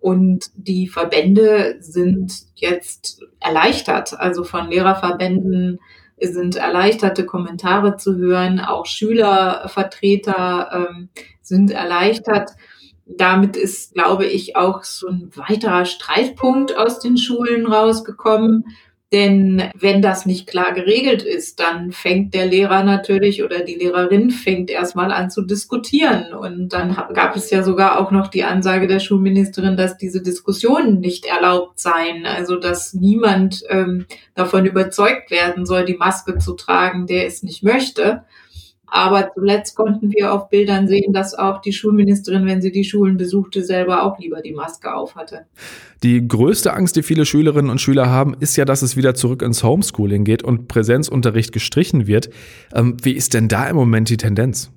Und 0.00 0.50
die 0.54 0.88
Verbände 0.88 1.76
sind 1.80 2.32
jetzt 2.54 3.22
erleichtert. 3.38 4.18
Also 4.18 4.44
von 4.44 4.70
Lehrerverbänden 4.70 5.78
sind 6.20 6.56
erleichterte 6.56 7.26
Kommentare 7.26 7.96
zu 7.96 8.16
hören. 8.16 8.60
Auch 8.60 8.86
Schülervertreter 8.86 10.88
ähm, 10.90 11.08
sind 11.42 11.70
erleichtert. 11.70 12.50
Damit 13.06 13.56
ist, 13.56 13.94
glaube 13.94 14.26
ich, 14.26 14.56
auch 14.56 14.84
so 14.84 15.08
ein 15.08 15.30
weiterer 15.34 15.84
Streitpunkt 15.84 16.76
aus 16.76 17.00
den 17.00 17.16
Schulen 17.16 17.66
rausgekommen. 17.66 18.66
Denn 19.12 19.70
wenn 19.74 20.02
das 20.02 20.24
nicht 20.24 20.46
klar 20.46 20.72
geregelt 20.72 21.22
ist, 21.22 21.58
dann 21.58 21.90
fängt 21.90 22.32
der 22.32 22.46
Lehrer 22.46 22.84
natürlich 22.84 23.42
oder 23.42 23.60
die 23.64 23.74
Lehrerin 23.74 24.30
fängt 24.30 24.70
erstmal 24.70 25.10
an 25.10 25.30
zu 25.30 25.42
diskutieren. 25.42 26.32
Und 26.32 26.68
dann 26.68 26.94
gab 27.12 27.34
es 27.34 27.50
ja 27.50 27.64
sogar 27.64 27.98
auch 27.98 28.12
noch 28.12 28.28
die 28.28 28.44
Ansage 28.44 28.86
der 28.86 29.00
Schulministerin, 29.00 29.76
dass 29.76 29.98
diese 29.98 30.22
Diskussionen 30.22 31.00
nicht 31.00 31.24
erlaubt 31.26 31.80
seien. 31.80 32.24
Also 32.24 32.54
dass 32.54 32.94
niemand 32.94 33.64
ähm, 33.68 34.06
davon 34.36 34.64
überzeugt 34.64 35.32
werden 35.32 35.66
soll, 35.66 35.84
die 35.84 35.96
Maske 35.96 36.38
zu 36.38 36.54
tragen, 36.54 37.08
der 37.08 37.26
es 37.26 37.42
nicht 37.42 37.64
möchte. 37.64 38.22
Aber 38.90 39.30
zuletzt 39.34 39.76
konnten 39.76 40.12
wir 40.12 40.32
auf 40.32 40.48
Bildern 40.48 40.88
sehen, 40.88 41.12
dass 41.12 41.34
auch 41.34 41.60
die 41.60 41.72
Schulministerin, 41.72 42.46
wenn 42.46 42.60
sie 42.60 42.72
die 42.72 42.84
Schulen 42.84 43.16
besuchte, 43.16 43.62
selber 43.62 44.02
auch 44.02 44.18
lieber 44.18 44.40
die 44.42 44.52
Maske 44.52 44.94
aufhatte. 44.94 45.46
Die 46.02 46.26
größte 46.26 46.72
Angst, 46.72 46.96
die 46.96 47.02
viele 47.02 47.24
Schülerinnen 47.24 47.70
und 47.70 47.80
Schüler 47.80 48.10
haben, 48.10 48.34
ist 48.40 48.56
ja, 48.56 48.64
dass 48.64 48.82
es 48.82 48.96
wieder 48.96 49.14
zurück 49.14 49.42
ins 49.42 49.62
Homeschooling 49.62 50.24
geht 50.24 50.42
und 50.42 50.68
Präsenzunterricht 50.68 51.52
gestrichen 51.52 52.06
wird. 52.06 52.30
Ähm, 52.74 52.96
wie 53.02 53.12
ist 53.12 53.34
denn 53.34 53.48
da 53.48 53.68
im 53.68 53.76
Moment 53.76 54.08
die 54.08 54.16
Tendenz? 54.16 54.72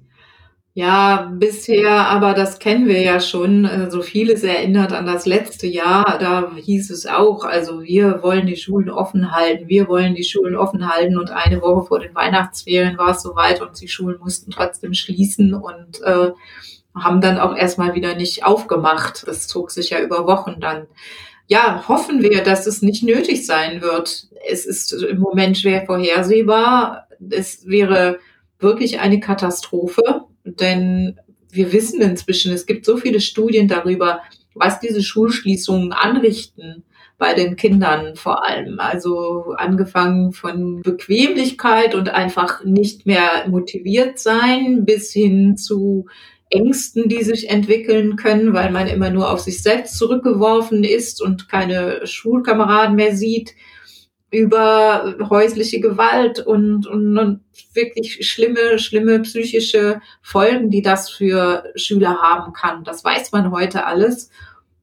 Ja, 0.75 1.32
bisher, 1.32 1.92
aber 1.92 2.34
das 2.34 2.58
kennen 2.58 2.88
wir 2.88 3.00
ja 3.00 3.20
schon. 3.20 3.65
So 3.65 3.70
also 3.70 4.01
vieles 4.01 4.42
erinnert 4.44 4.92
an 4.92 5.06
das 5.06 5.27
letzte 5.27 5.68
Jahr. 5.68 6.18
Da 6.18 6.51
hieß 6.56 6.89
es 6.89 7.06
auch, 7.06 7.44
also 7.44 7.84
wir 7.84 8.24
wollen 8.24 8.48
die 8.48 8.56
Schulen 8.56 8.89
offen 8.89 9.32
halten, 9.32 9.68
wir 9.68 9.88
wollen 9.88 10.15
die 10.15 10.24
Schulen 10.24 10.56
offen 10.56 10.89
halten. 10.92 11.20
Und 11.20 11.30
eine 11.30 11.62
Woche 11.62 11.86
vor 11.86 12.00
den 12.00 12.15
Weihnachtsferien 12.15 12.98
war 12.98 13.12
es 13.12 13.22
soweit 13.22 13.62
und 13.62 13.80
die 13.80 13.88
Schulen 13.88 14.18
mussten 14.20 14.50
trotzdem 14.50 14.96
schließen 14.96 15.53
und 15.53 16.01
äh, 16.01 16.32
haben 16.96 17.22
dann 17.22 17.38
auch 17.38 17.56
erstmal 17.56 17.94
wieder 17.94 18.15
nicht 18.15 18.44
aufgemacht. 18.44 19.27
Das 19.27 19.48
zog 19.48 19.70
sich 19.70 19.92
ja 19.92 20.00
über 20.00 20.25
Wochen 20.25 20.60
dann. 20.60 20.88
Ja, 21.46 21.88
hoffen 21.88 22.24
wir, 22.24 22.44
dass 22.44 22.65
es 22.65 22.82
nicht 22.82 23.03
nötig 23.03 23.46
sein 23.46 23.84
wird. 23.84 24.27
Es 24.50 24.65
ist 24.65 24.92
im 24.92 25.20
Moment 25.20 25.56
schwer 25.56 25.86
vorhersehbar. 25.86 27.08
Es 27.30 27.68
wäre 27.68 28.18
wirklich 28.58 29.00
eine 29.01 29.20
Katastrophe 29.20 30.25
denn 30.44 31.20
wir 31.52 31.72
wissen 31.72 32.02
inzwischen, 32.02 32.52
es 32.52 32.66
gibt 32.66 32.86
so 32.86 32.98
viele 32.98 33.22
Studien 33.22 33.68
darüber, 33.68 34.22
was 34.56 34.80
diese 34.80 35.02
Schulschließungen 35.02 35.94
anrichten 35.94 36.84
bei 37.18 37.34
den 37.34 37.56
Kindern 37.56 38.16
vor 38.16 38.46
allem. 38.46 38.80
Also 38.80 39.54
angefangen 39.58 40.34
von 40.34 40.82
Bequemlichkeit 40.82 41.96
und 41.96 42.10
einfach 42.10 42.64
nicht 42.64 43.06
mehr 43.06 43.48
motiviert 43.48 44.20
sein 44.20 44.84
bis 44.86 45.12
hin 45.12 45.56
zu 45.58 46.08
Ängsten, 46.50 47.10
die 47.10 47.24
sich 47.24 47.50
entwickeln 47.50 48.16
können, 48.16 48.54
weil 48.54 48.72
man 48.72 48.88
immer 48.88 49.10
nur 49.10 49.32
auf 49.32 49.40
sich 49.40 49.64
selbst 49.64 49.98
zurückgeworfen 49.98 50.84
ist 50.84 51.22
und 51.22 51.50
keine 51.50 52.06
Schulkameraden 52.06 52.96
mehr 52.96 53.16
sieht, 53.16 53.56
über 54.34 55.16
häusliche 55.30 55.80
Gewalt 55.80 56.40
und, 56.40 56.88
und, 56.88 57.18
und 57.18 57.42
wirklich 57.74 58.28
schlimme, 58.28 58.80
schlimme 58.80 59.20
psychische 59.20 60.02
Folgen, 60.24 60.72
die 60.72 60.82
das 60.82 61.12
für 61.12 61.72
Schüler 61.75 62.20
haben 62.20 62.52
kann. 62.54 62.84
Das 62.84 63.04
weiß 63.04 63.32
man 63.32 63.52
heute 63.52 63.86
alles. 63.86 64.32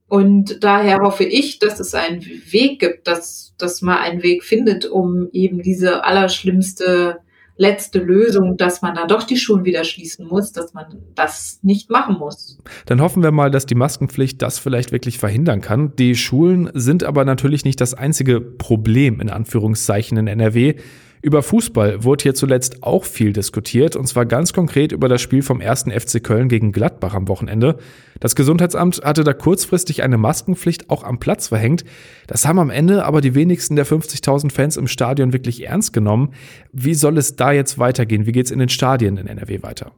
Und 0.06 0.62
daher 0.62 1.00
hoffe 1.00 1.24
ich, 1.24 1.58
dass 1.58 1.80
es 1.80 1.94
einen 1.94 2.22
Weg 2.22 2.78
gibt, 2.78 3.08
dass, 3.08 3.54
dass 3.58 3.82
man 3.82 3.98
einen 3.98 4.22
Weg 4.22 4.44
findet, 4.44 4.86
um 4.86 5.28
eben 5.32 5.62
diese 5.62 6.04
allerschlimmste 6.04 7.18
letzte 7.60 7.98
Lösung, 7.98 8.56
dass 8.56 8.80
man 8.80 8.94
dann 8.94 9.06
doch 9.06 9.22
die 9.22 9.36
Schulen 9.36 9.66
wieder 9.66 9.84
schließen 9.84 10.26
muss, 10.26 10.52
dass 10.52 10.72
man 10.72 10.86
das 11.14 11.60
nicht 11.62 11.90
machen 11.90 12.16
muss. 12.18 12.58
Dann 12.86 13.02
hoffen 13.02 13.22
wir 13.22 13.32
mal, 13.32 13.50
dass 13.50 13.66
die 13.66 13.74
Maskenpflicht 13.74 14.40
das 14.40 14.58
vielleicht 14.58 14.92
wirklich 14.92 15.18
verhindern 15.18 15.60
kann. 15.60 15.94
Die 15.96 16.14
Schulen 16.14 16.70
sind 16.72 17.04
aber 17.04 17.26
natürlich 17.26 17.66
nicht 17.66 17.80
das 17.82 17.92
einzige 17.92 18.40
Problem 18.40 19.20
in 19.20 19.28
Anführungszeichen 19.28 20.16
in 20.16 20.26
NRW. 20.26 20.76
Über 21.22 21.42
Fußball 21.42 22.02
wurde 22.02 22.22
hier 22.22 22.34
zuletzt 22.34 22.82
auch 22.82 23.04
viel 23.04 23.34
diskutiert, 23.34 23.94
und 23.94 24.06
zwar 24.06 24.24
ganz 24.24 24.54
konkret 24.54 24.92
über 24.92 25.06
das 25.06 25.20
Spiel 25.20 25.42
vom 25.42 25.60
1. 25.60 25.84
FC 25.92 26.24
Köln 26.24 26.48
gegen 26.48 26.72
Gladbach 26.72 27.12
am 27.12 27.28
Wochenende. 27.28 27.76
Das 28.20 28.34
Gesundheitsamt 28.34 29.02
hatte 29.04 29.22
da 29.22 29.34
kurzfristig 29.34 30.02
eine 30.02 30.16
Maskenpflicht 30.16 30.88
auch 30.88 31.04
am 31.04 31.20
Platz 31.20 31.48
verhängt. 31.48 31.84
Das 32.26 32.46
haben 32.46 32.58
am 32.58 32.70
Ende 32.70 33.04
aber 33.04 33.20
die 33.20 33.34
wenigsten 33.34 33.76
der 33.76 33.86
50.000 33.86 34.50
Fans 34.50 34.78
im 34.78 34.86
Stadion 34.86 35.34
wirklich 35.34 35.66
ernst 35.66 35.92
genommen. 35.92 36.32
Wie 36.72 36.94
soll 36.94 37.18
es 37.18 37.36
da 37.36 37.52
jetzt 37.52 37.78
weitergehen? 37.78 38.24
Wie 38.24 38.32
geht 38.32 38.46
es 38.46 38.52
in 38.52 38.58
den 38.58 38.70
Stadien 38.70 39.18
in 39.18 39.26
NRW 39.26 39.62
weiter? 39.62 39.92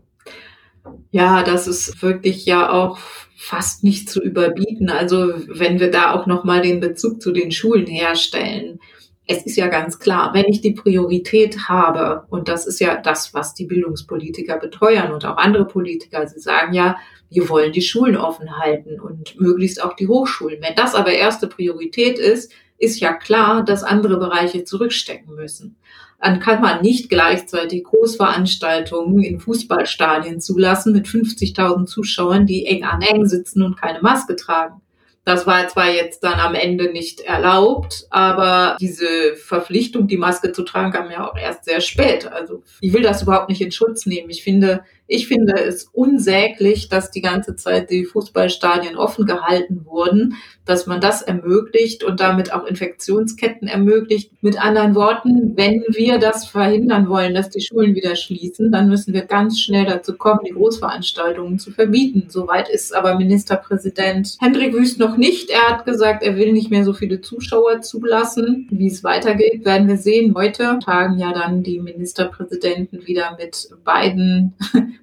Ja, 1.12 1.44
das 1.44 1.68
ist 1.68 2.02
wirklich 2.02 2.46
ja 2.46 2.68
auch 2.68 2.98
fast 3.36 3.84
nicht 3.84 4.10
zu 4.10 4.20
überbieten. 4.20 4.90
Also 4.90 5.34
wenn 5.46 5.78
wir 5.78 5.92
da 5.92 6.14
auch 6.14 6.26
noch 6.26 6.42
mal 6.42 6.62
den 6.62 6.80
Bezug 6.80 7.22
zu 7.22 7.30
den 7.30 7.52
Schulen 7.52 7.86
herstellen 7.86 8.80
es 9.26 9.44
ist 9.46 9.56
ja 9.56 9.68
ganz 9.68 9.98
klar, 9.98 10.34
wenn 10.34 10.46
ich 10.46 10.60
die 10.60 10.72
Priorität 10.72 11.68
habe, 11.68 12.24
und 12.28 12.48
das 12.48 12.66
ist 12.66 12.80
ja 12.80 12.96
das, 12.96 13.32
was 13.34 13.54
die 13.54 13.66
Bildungspolitiker 13.66 14.58
beteuern 14.58 15.12
und 15.12 15.24
auch 15.24 15.36
andere 15.36 15.66
Politiker, 15.66 16.26
sie 16.26 16.40
sagen 16.40 16.74
ja, 16.74 16.96
wir 17.30 17.48
wollen 17.48 17.72
die 17.72 17.82
Schulen 17.82 18.16
offen 18.16 18.58
halten 18.58 19.00
und 19.00 19.40
möglichst 19.40 19.82
auch 19.82 19.94
die 19.94 20.08
Hochschulen. 20.08 20.60
Wenn 20.60 20.74
das 20.74 20.94
aber 20.94 21.12
erste 21.12 21.46
Priorität 21.46 22.18
ist, 22.18 22.52
ist 22.78 23.00
ja 23.00 23.12
klar, 23.12 23.64
dass 23.64 23.84
andere 23.84 24.18
Bereiche 24.18 24.64
zurückstecken 24.64 25.34
müssen. 25.34 25.76
Dann 26.20 26.40
kann 26.40 26.60
man 26.60 26.82
nicht 26.82 27.08
gleichzeitig 27.08 27.84
Großveranstaltungen 27.84 29.22
in 29.22 29.40
Fußballstadien 29.40 30.40
zulassen 30.40 30.92
mit 30.92 31.06
50.000 31.06 31.86
Zuschauern, 31.86 32.46
die 32.46 32.66
eng 32.66 32.84
an 32.84 33.02
eng 33.02 33.26
sitzen 33.26 33.62
und 33.62 33.80
keine 33.80 34.02
Maske 34.02 34.36
tragen. 34.36 34.80
Das 35.24 35.46
war 35.46 35.68
zwar 35.68 35.90
jetzt 35.90 36.24
dann 36.24 36.40
am 36.40 36.54
Ende 36.54 36.90
nicht 36.90 37.20
erlaubt, 37.20 38.06
aber 38.10 38.76
diese 38.80 39.36
Verpflichtung, 39.36 40.08
die 40.08 40.16
Maske 40.16 40.52
zu 40.52 40.64
tragen, 40.64 40.90
kam 40.90 41.10
ja 41.10 41.28
auch 41.28 41.36
erst 41.36 41.64
sehr 41.64 41.80
spät. 41.80 42.26
Also 42.26 42.62
ich 42.80 42.92
will 42.92 43.02
das 43.02 43.22
überhaupt 43.22 43.48
nicht 43.48 43.60
in 43.60 43.70
Schutz 43.70 44.04
nehmen. 44.04 44.30
Ich 44.30 44.42
finde, 44.42 44.84
ich 45.12 45.28
finde 45.28 45.52
es 45.54 45.90
unsäglich, 45.92 46.88
dass 46.88 47.10
die 47.10 47.20
ganze 47.20 47.54
Zeit 47.54 47.90
die 47.90 48.06
Fußballstadien 48.06 48.96
offen 48.96 49.26
gehalten 49.26 49.84
wurden, 49.84 50.36
dass 50.64 50.86
man 50.86 51.00
das 51.00 51.20
ermöglicht 51.20 52.02
und 52.02 52.20
damit 52.20 52.52
auch 52.54 52.64
Infektionsketten 52.64 53.68
ermöglicht. 53.68 54.30
Mit 54.40 54.62
anderen 54.62 54.94
Worten, 54.94 55.56
wenn 55.56 55.84
wir 55.88 56.18
das 56.18 56.46
verhindern 56.46 57.08
wollen, 57.08 57.34
dass 57.34 57.50
die 57.50 57.60
Schulen 57.60 57.94
wieder 57.94 58.16
schließen, 58.16 58.72
dann 58.72 58.88
müssen 58.88 59.12
wir 59.12 59.22
ganz 59.22 59.60
schnell 59.60 59.84
dazu 59.84 60.16
kommen, 60.16 60.40
die 60.46 60.52
Großveranstaltungen 60.52 61.58
zu 61.58 61.72
verbieten. 61.72 62.26
Soweit 62.28 62.70
ist 62.70 62.94
aber 62.94 63.16
Ministerpräsident 63.16 64.36
Hendrik 64.40 64.72
Wüst 64.72 64.98
noch 64.98 65.18
nicht. 65.18 65.50
Er 65.50 65.68
hat 65.68 65.84
gesagt, 65.84 66.22
er 66.22 66.36
will 66.36 66.52
nicht 66.52 66.70
mehr 66.70 66.84
so 66.84 66.94
viele 66.94 67.20
Zuschauer 67.20 67.82
zulassen. 67.82 68.66
Wie 68.70 68.86
es 68.86 69.04
weitergeht, 69.04 69.64
werden 69.66 69.88
wir 69.88 69.98
sehen. 69.98 70.34
Heute 70.34 70.78
tagen 70.82 71.18
ja 71.18 71.32
dann 71.34 71.62
die 71.62 71.80
Ministerpräsidenten 71.80 73.06
wieder 73.06 73.36
mit 73.38 73.68
beiden 73.84 74.54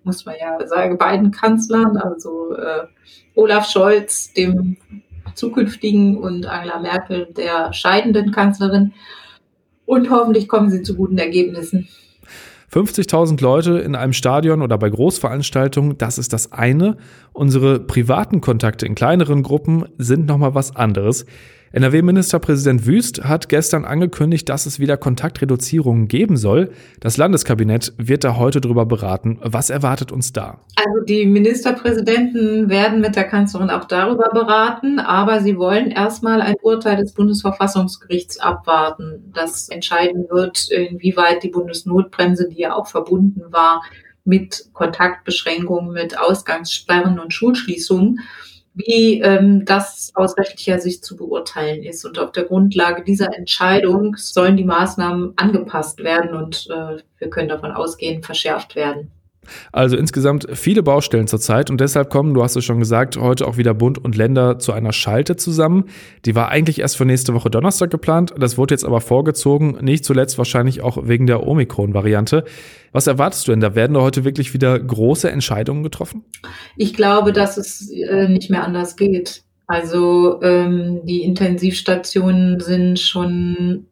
muss 0.10 0.25
man 0.25 0.36
ja 0.39 0.66
sagen, 0.68 0.98
beiden 0.98 1.30
Kanzlern, 1.30 1.98
also 1.98 2.56
äh, 2.56 2.88
Olaf 3.36 3.70
Scholz, 3.70 4.34
dem 4.34 4.78
zukünftigen, 5.36 6.18
und 6.18 6.48
Angela 6.48 6.80
Merkel, 6.80 7.28
der 7.38 7.72
scheidenden 7.74 8.32
Kanzlerin. 8.32 8.94
Und 9.86 10.10
hoffentlich 10.10 10.48
kommen 10.48 10.72
sie 10.72 10.82
zu 10.82 10.96
guten 10.96 11.20
Ergebnissen. 11.20 11.88
50.000 12.74 13.42
Leute 13.42 13.80
in 13.80 13.96
einem 13.96 14.13
Stadion 14.13 14.62
oder 14.62 14.78
bei 14.78 14.89
Großveranstaltungen, 14.89 15.98
das 15.98 16.18
ist 16.18 16.34
das 16.34 16.51
eine. 16.51 16.98
Unsere 17.34 17.80
privaten 17.80 18.42
Kontakte 18.42 18.86
in 18.86 18.96
kleineren 18.96 19.44
Gruppen 19.44 19.86
sind 19.98 20.25
nochmal 20.25 20.56
was 20.56 20.75
anderes. 20.75 21.25
NRW-Ministerpräsident 21.71 22.88
Wüst 22.88 23.23
hat 23.23 23.47
gestern 23.47 23.85
angekündigt, 23.85 24.49
dass 24.49 24.65
es 24.65 24.79
wieder 24.79 24.97
Kontaktreduzierungen 24.97 26.07
geben 26.07 26.35
soll. 26.35 26.71
Das 26.99 27.17
Landeskabinett 27.17 27.93
wird 27.97 28.23
da 28.23 28.38
heute 28.38 28.59
darüber 28.59 28.88
beraten. 28.88 29.39
Was 29.43 29.69
erwartet 29.69 30.11
uns 30.11 30.33
da? 30.33 30.61
Also 30.75 31.05
die 31.05 31.27
Ministerpräsidenten 31.27 32.69
werden 32.69 33.01
mit 33.01 33.15
der 33.15 33.25
Kanzlerin 33.25 33.69
auch 33.69 33.85
darüber 33.85 34.29
beraten, 34.33 34.99
aber 34.99 35.41
sie 35.41 35.57
wollen 35.57 35.91
erstmal 35.91 36.41
ein 36.41 36.55
Urteil 36.61 36.97
des 36.97 37.13
Bundesverfassungsgerichts 37.13 38.39
abwarten, 38.39 39.31
das 39.35 39.69
entscheiden 39.69 40.25
wird, 40.29 40.71
inwieweit 40.71 41.43
die 41.43 41.49
Bundesnotbremse, 41.49 42.49
die 42.49 42.61
ja 42.61 42.73
auch 42.73 42.88
verbunden 42.88 43.43
war 43.51 43.83
mit 44.23 44.69
Kontaktbeschränkungen, 44.73 45.93
mit 45.93 46.17
Ausgangssperren 46.17 47.19
und 47.19 47.33
Schulschließungen, 47.33 48.19
wie 48.86 49.21
ähm, 49.21 49.65
das 49.65 50.12
aus 50.15 50.38
rechtlicher 50.38 50.79
Sicht 50.79 51.03
zu 51.03 51.17
beurteilen 51.17 51.83
ist. 51.83 52.05
Und 52.05 52.17
auf 52.17 52.31
der 52.31 52.45
Grundlage 52.45 53.03
dieser 53.03 53.36
Entscheidung 53.38 54.15
sollen 54.17 54.57
die 54.57 54.63
Maßnahmen 54.63 55.33
angepasst 55.36 56.00
werden 56.03 56.33
und 56.33 56.67
äh, 56.69 57.01
wir 57.17 57.29
können 57.29 57.50
davon 57.50 57.71
ausgehen, 57.71 58.24
verschärft 58.24 58.75
werden. 58.75 59.12
Also 59.72 59.98
insgesamt 59.98 60.48
viele 60.53 60.84
Baustellen 60.84 61.27
zurzeit 61.27 61.69
und 61.69 61.79
deshalb 61.81 62.10
kommen, 62.10 62.34
du 62.34 62.43
hast 62.43 62.55
es 62.55 62.65
schon 62.65 62.79
gesagt, 62.79 63.17
heute 63.17 63.48
auch 63.48 63.58
wieder 63.58 63.74
Bund 63.74 63.98
und 63.98 64.15
Länder 64.15 64.60
zu 64.60 64.74
einer 64.74 64.93
Schalte 64.93 65.36
zusammen. 65.36 65.86
Die 66.25 66.36
war 66.36 66.50
eigentlich 66.50 66.79
erst 66.79 66.98
für 66.98 67.05
nächste 67.05 67.34
Woche 67.34 67.50
Donnerstag 67.50 67.89
geplant, 67.89 68.34
das 68.38 68.58
wurde 68.58 68.74
jetzt 68.74 68.86
aber 68.86 69.01
vorgezogen, 69.01 69.77
nicht 69.81 70.05
zuletzt 70.05 70.38
wahrscheinlich 70.38 70.81
auch 70.81 71.08
wegen 71.08 71.25
der 71.25 71.48
Omikron-Variante. 71.48 72.43
Was 72.91 73.08
erwartest 73.08 73.48
du 73.48 73.51
denn? 73.51 73.60
Da 73.60 73.75
werden 73.75 73.93
da 73.93 74.01
heute 74.01 74.24
wirklich 74.25 74.53
wieder 74.53 74.77
große 74.79 75.29
Entscheidungen 75.29 75.84
getroffen? 75.84 76.25
Ich 76.75 76.93
glaube, 76.93 77.34
dass 77.34 77.58
es 77.58 77.89
äh, 77.91 78.27
nicht 78.27 78.50
mehr 78.50 78.63
anders 78.63 78.96
geht. 78.96 79.43
Also 79.67 80.41
ähm, 80.41 81.01
die 81.03 81.22
Intensivstationen 81.22 82.60
sind 82.60 83.00
schon 83.00 83.86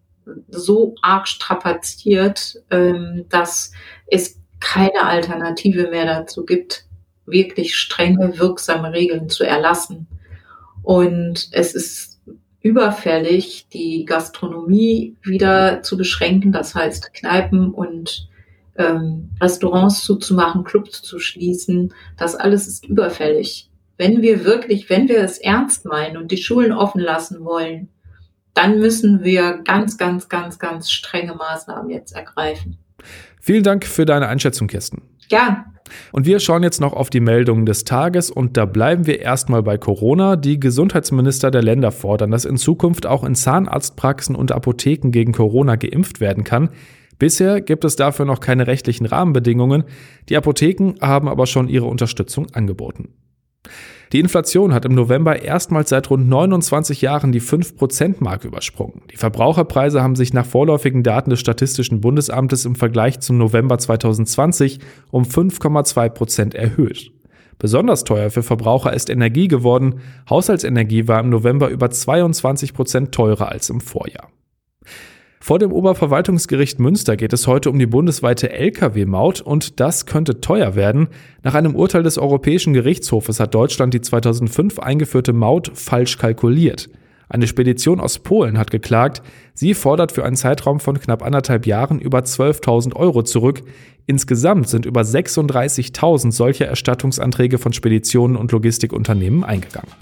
so 0.49 0.95
arg 1.01 1.27
strapaziert, 1.27 2.55
ähm, 2.71 3.25
dass 3.29 3.71
es 4.07 4.39
keine 4.59 5.03
Alternative 5.03 5.89
mehr 5.89 6.05
dazu 6.05 6.45
gibt, 6.45 6.85
wirklich 7.25 7.75
strenge, 7.75 8.39
wirksame 8.39 8.91
Regeln 8.91 9.29
zu 9.29 9.43
erlassen. 9.43 10.07
Und 10.83 11.49
es 11.51 11.75
ist 11.75 12.19
überfällig, 12.61 13.67
die 13.71 14.05
Gastronomie 14.05 15.15
wieder 15.21 15.83
zu 15.83 15.97
beschränken, 15.97 16.51
das 16.51 16.75
heißt 16.75 17.13
Kneipen 17.13 17.71
und 17.71 18.29
ähm, 18.77 19.31
Restaurants 19.41 20.03
zuzumachen, 20.03 20.63
Clubs 20.63 21.01
zu 21.01 21.19
schließen. 21.19 21.93
Das 22.17 22.35
alles 22.35 22.67
ist 22.67 22.85
überfällig. 22.85 23.69
Wenn 23.97 24.21
wir 24.21 24.45
wirklich, 24.45 24.89
wenn 24.89 25.07
wir 25.07 25.19
es 25.19 25.39
ernst 25.39 25.85
meinen 25.85 26.17
und 26.17 26.31
die 26.31 26.37
Schulen 26.37 26.71
offen 26.71 27.01
lassen 27.01 27.43
wollen, 27.43 27.89
dann 28.53 28.79
müssen 28.79 29.23
wir 29.23 29.59
ganz, 29.63 29.97
ganz, 29.97 30.29
ganz, 30.29 30.59
ganz 30.59 30.91
strenge 30.91 31.35
Maßnahmen 31.35 31.89
jetzt 31.89 32.15
ergreifen. 32.15 32.77
Vielen 33.47 33.63
Dank 33.63 33.85
für 33.85 34.03
deine 34.03 34.27
Einschätzung, 34.27 34.67
Kirsten. 34.67 35.03
Ja. 35.29 35.67
Und 36.11 36.25
wir 36.25 36.41
schauen 36.41 36.63
jetzt 36.63 36.81
noch 36.81 36.91
auf 36.91 37.09
die 37.09 37.21
Meldungen 37.21 37.65
des 37.65 37.85
Tages 37.85 38.29
und 38.29 38.57
da 38.57 38.65
bleiben 38.65 39.07
wir 39.07 39.21
erstmal 39.21 39.63
bei 39.63 39.77
Corona. 39.77 40.35
Die 40.35 40.59
Gesundheitsminister 40.59 41.49
der 41.49 41.61
Länder 41.61 41.93
fordern, 41.93 42.31
dass 42.31 42.43
in 42.43 42.57
Zukunft 42.57 43.05
auch 43.05 43.23
in 43.23 43.35
Zahnarztpraxen 43.35 44.35
und 44.35 44.51
Apotheken 44.51 45.11
gegen 45.11 45.31
Corona 45.31 45.77
geimpft 45.77 46.19
werden 46.19 46.43
kann. 46.43 46.71
Bisher 47.19 47.61
gibt 47.61 47.85
es 47.85 47.95
dafür 47.95 48.25
noch 48.25 48.41
keine 48.41 48.67
rechtlichen 48.67 49.05
Rahmenbedingungen. 49.05 49.85
Die 50.27 50.35
Apotheken 50.35 50.95
haben 50.99 51.29
aber 51.29 51.47
schon 51.47 51.69
ihre 51.69 51.85
Unterstützung 51.85 52.47
angeboten. 52.51 53.13
Die 54.13 54.19
Inflation 54.19 54.73
hat 54.73 54.85
im 54.85 54.95
November 54.95 55.41
erstmals 55.41 55.89
seit 55.89 56.09
rund 56.09 56.29
29 56.29 57.01
Jahren 57.01 57.31
die 57.31 57.41
5%-Marke 57.41 58.47
übersprungen. 58.47 59.01
Die 59.11 59.17
Verbraucherpreise 59.17 60.01
haben 60.01 60.15
sich 60.15 60.33
nach 60.33 60.45
vorläufigen 60.45 61.03
Daten 61.03 61.29
des 61.29 61.39
Statistischen 61.39 61.99
Bundesamtes 61.99 62.65
im 62.65 62.75
Vergleich 62.75 63.19
zum 63.19 63.37
November 63.37 63.77
2020 63.77 64.79
um 65.11 65.23
5,2% 65.23 66.55
erhöht. 66.55 67.11
Besonders 67.59 68.03
teuer 68.03 68.29
für 68.29 68.43
Verbraucher 68.43 68.93
ist 68.93 69.09
Energie 69.09 69.47
geworden. 69.47 70.01
Haushaltsenergie 70.29 71.07
war 71.07 71.19
im 71.19 71.29
November 71.29 71.69
über 71.69 71.87
22% 71.87 73.11
teurer 73.11 73.51
als 73.51 73.69
im 73.69 73.81
Vorjahr. 73.81 74.29
Vor 75.47 75.59
dem 75.59 75.71
Oberverwaltungsgericht 75.71 76.77
Münster 76.77 77.15
geht 77.15 77.31
es 77.31 77.47
heute 77.47 77.69
um 77.69 77.79
die 77.79 77.85
bundesweite 77.85 78.51
Lkw-Maut 78.51 79.39
und 79.39 79.79
das 79.79 80.05
könnte 80.05 80.41
teuer 80.41 80.75
werden. 80.75 81.07
Nach 81.41 81.53
einem 81.53 81.73
Urteil 81.73 82.03
des 82.03 82.17
Europäischen 82.17 82.73
Gerichtshofes 82.73 83.39
hat 83.39 83.55
Deutschland 83.55 83.93
die 83.93 84.01
2005 84.01 84.77
eingeführte 84.79 85.31
Maut 85.31 85.71
falsch 85.73 86.17
kalkuliert. 86.17 86.89
Eine 87.29 87.47
Spedition 87.47 88.01
aus 88.01 88.19
Polen 88.19 88.57
hat 88.57 88.71
geklagt. 88.71 89.21
Sie 89.53 89.73
fordert 89.73 90.11
für 90.11 90.25
einen 90.25 90.35
Zeitraum 90.35 90.81
von 90.81 90.99
knapp 90.99 91.23
anderthalb 91.23 91.65
Jahren 91.65 91.99
über 91.99 92.19
12.000 92.19 92.93
Euro 92.97 93.23
zurück. 93.23 93.61
Insgesamt 94.05 94.67
sind 94.67 94.85
über 94.85 95.03
36.000 95.03 96.33
solcher 96.33 96.65
Erstattungsanträge 96.65 97.57
von 97.57 97.71
Speditionen 97.71 98.35
und 98.35 98.51
Logistikunternehmen 98.51 99.45
eingegangen. 99.45 99.93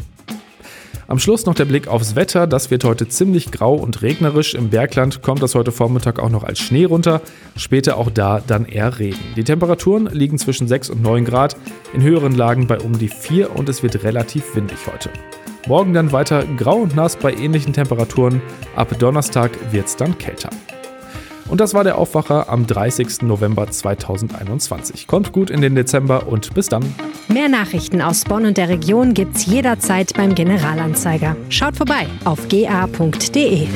Am 1.07 1.19
Schluss 1.19 1.45
noch 1.45 1.53
der 1.53 1.65
Blick 1.65 1.87
aufs 1.87 2.15
Wetter. 2.15 2.47
Das 2.47 2.71
wird 2.71 2.83
heute 2.83 3.07
ziemlich 3.07 3.51
grau 3.51 3.75
und 3.75 4.01
regnerisch. 4.01 4.55
Im 4.55 4.69
Bergland 4.69 5.21
kommt 5.21 5.43
das 5.43 5.53
heute 5.53 5.71
Vormittag 5.71 6.19
auch 6.19 6.29
noch 6.29 6.43
als 6.43 6.59
Schnee 6.59 6.85
runter. 6.85 7.21
Später 7.55 7.97
auch 7.97 8.09
da 8.09 8.41
dann 8.45 8.65
eher 8.65 8.97
Regen. 8.97 9.19
Die 9.35 9.43
Temperaturen 9.43 10.09
liegen 10.11 10.39
zwischen 10.39 10.67
6 10.67 10.89
und 10.89 11.03
9 11.03 11.25
Grad. 11.25 11.57
In 11.93 12.01
höheren 12.01 12.33
Lagen 12.33 12.65
bei 12.65 12.79
um 12.79 12.97
die 12.97 13.09
4 13.09 13.55
und 13.55 13.69
es 13.69 13.83
wird 13.83 14.03
relativ 14.03 14.55
windig 14.55 14.79
heute. 14.91 15.11
Morgen 15.67 15.93
dann 15.93 16.11
weiter 16.11 16.43
grau 16.57 16.77
und 16.77 16.95
nass 16.95 17.15
bei 17.15 17.33
ähnlichen 17.33 17.73
Temperaturen. 17.73 18.41
Ab 18.75 18.97
Donnerstag 18.97 19.51
wird 19.71 19.85
es 19.85 19.95
dann 19.95 20.17
kälter. 20.17 20.49
Und 21.47 21.61
das 21.61 21.73
war 21.73 21.83
der 21.83 21.97
Aufwacher 21.97 22.49
am 22.49 22.65
30. 22.65 23.21
November 23.21 23.69
2021. 23.69 25.07
Kommt 25.07 25.31
gut 25.31 25.49
in 25.49 25.61
den 25.61 25.75
Dezember 25.75 26.27
und 26.27 26.53
bis 26.53 26.69
dann. 26.69 26.83
Mehr 27.27 27.49
Nachrichten 27.49 28.01
aus 28.01 28.23
Bonn 28.23 28.45
und 28.45 28.57
der 28.57 28.69
Region 28.69 29.13
gibt's 29.13 29.45
jederzeit 29.45 30.13
beim 30.15 30.35
Generalanzeiger. 30.35 31.35
Schaut 31.49 31.75
vorbei 31.77 32.07
auf 32.23 32.47
ga.de. 32.47 33.67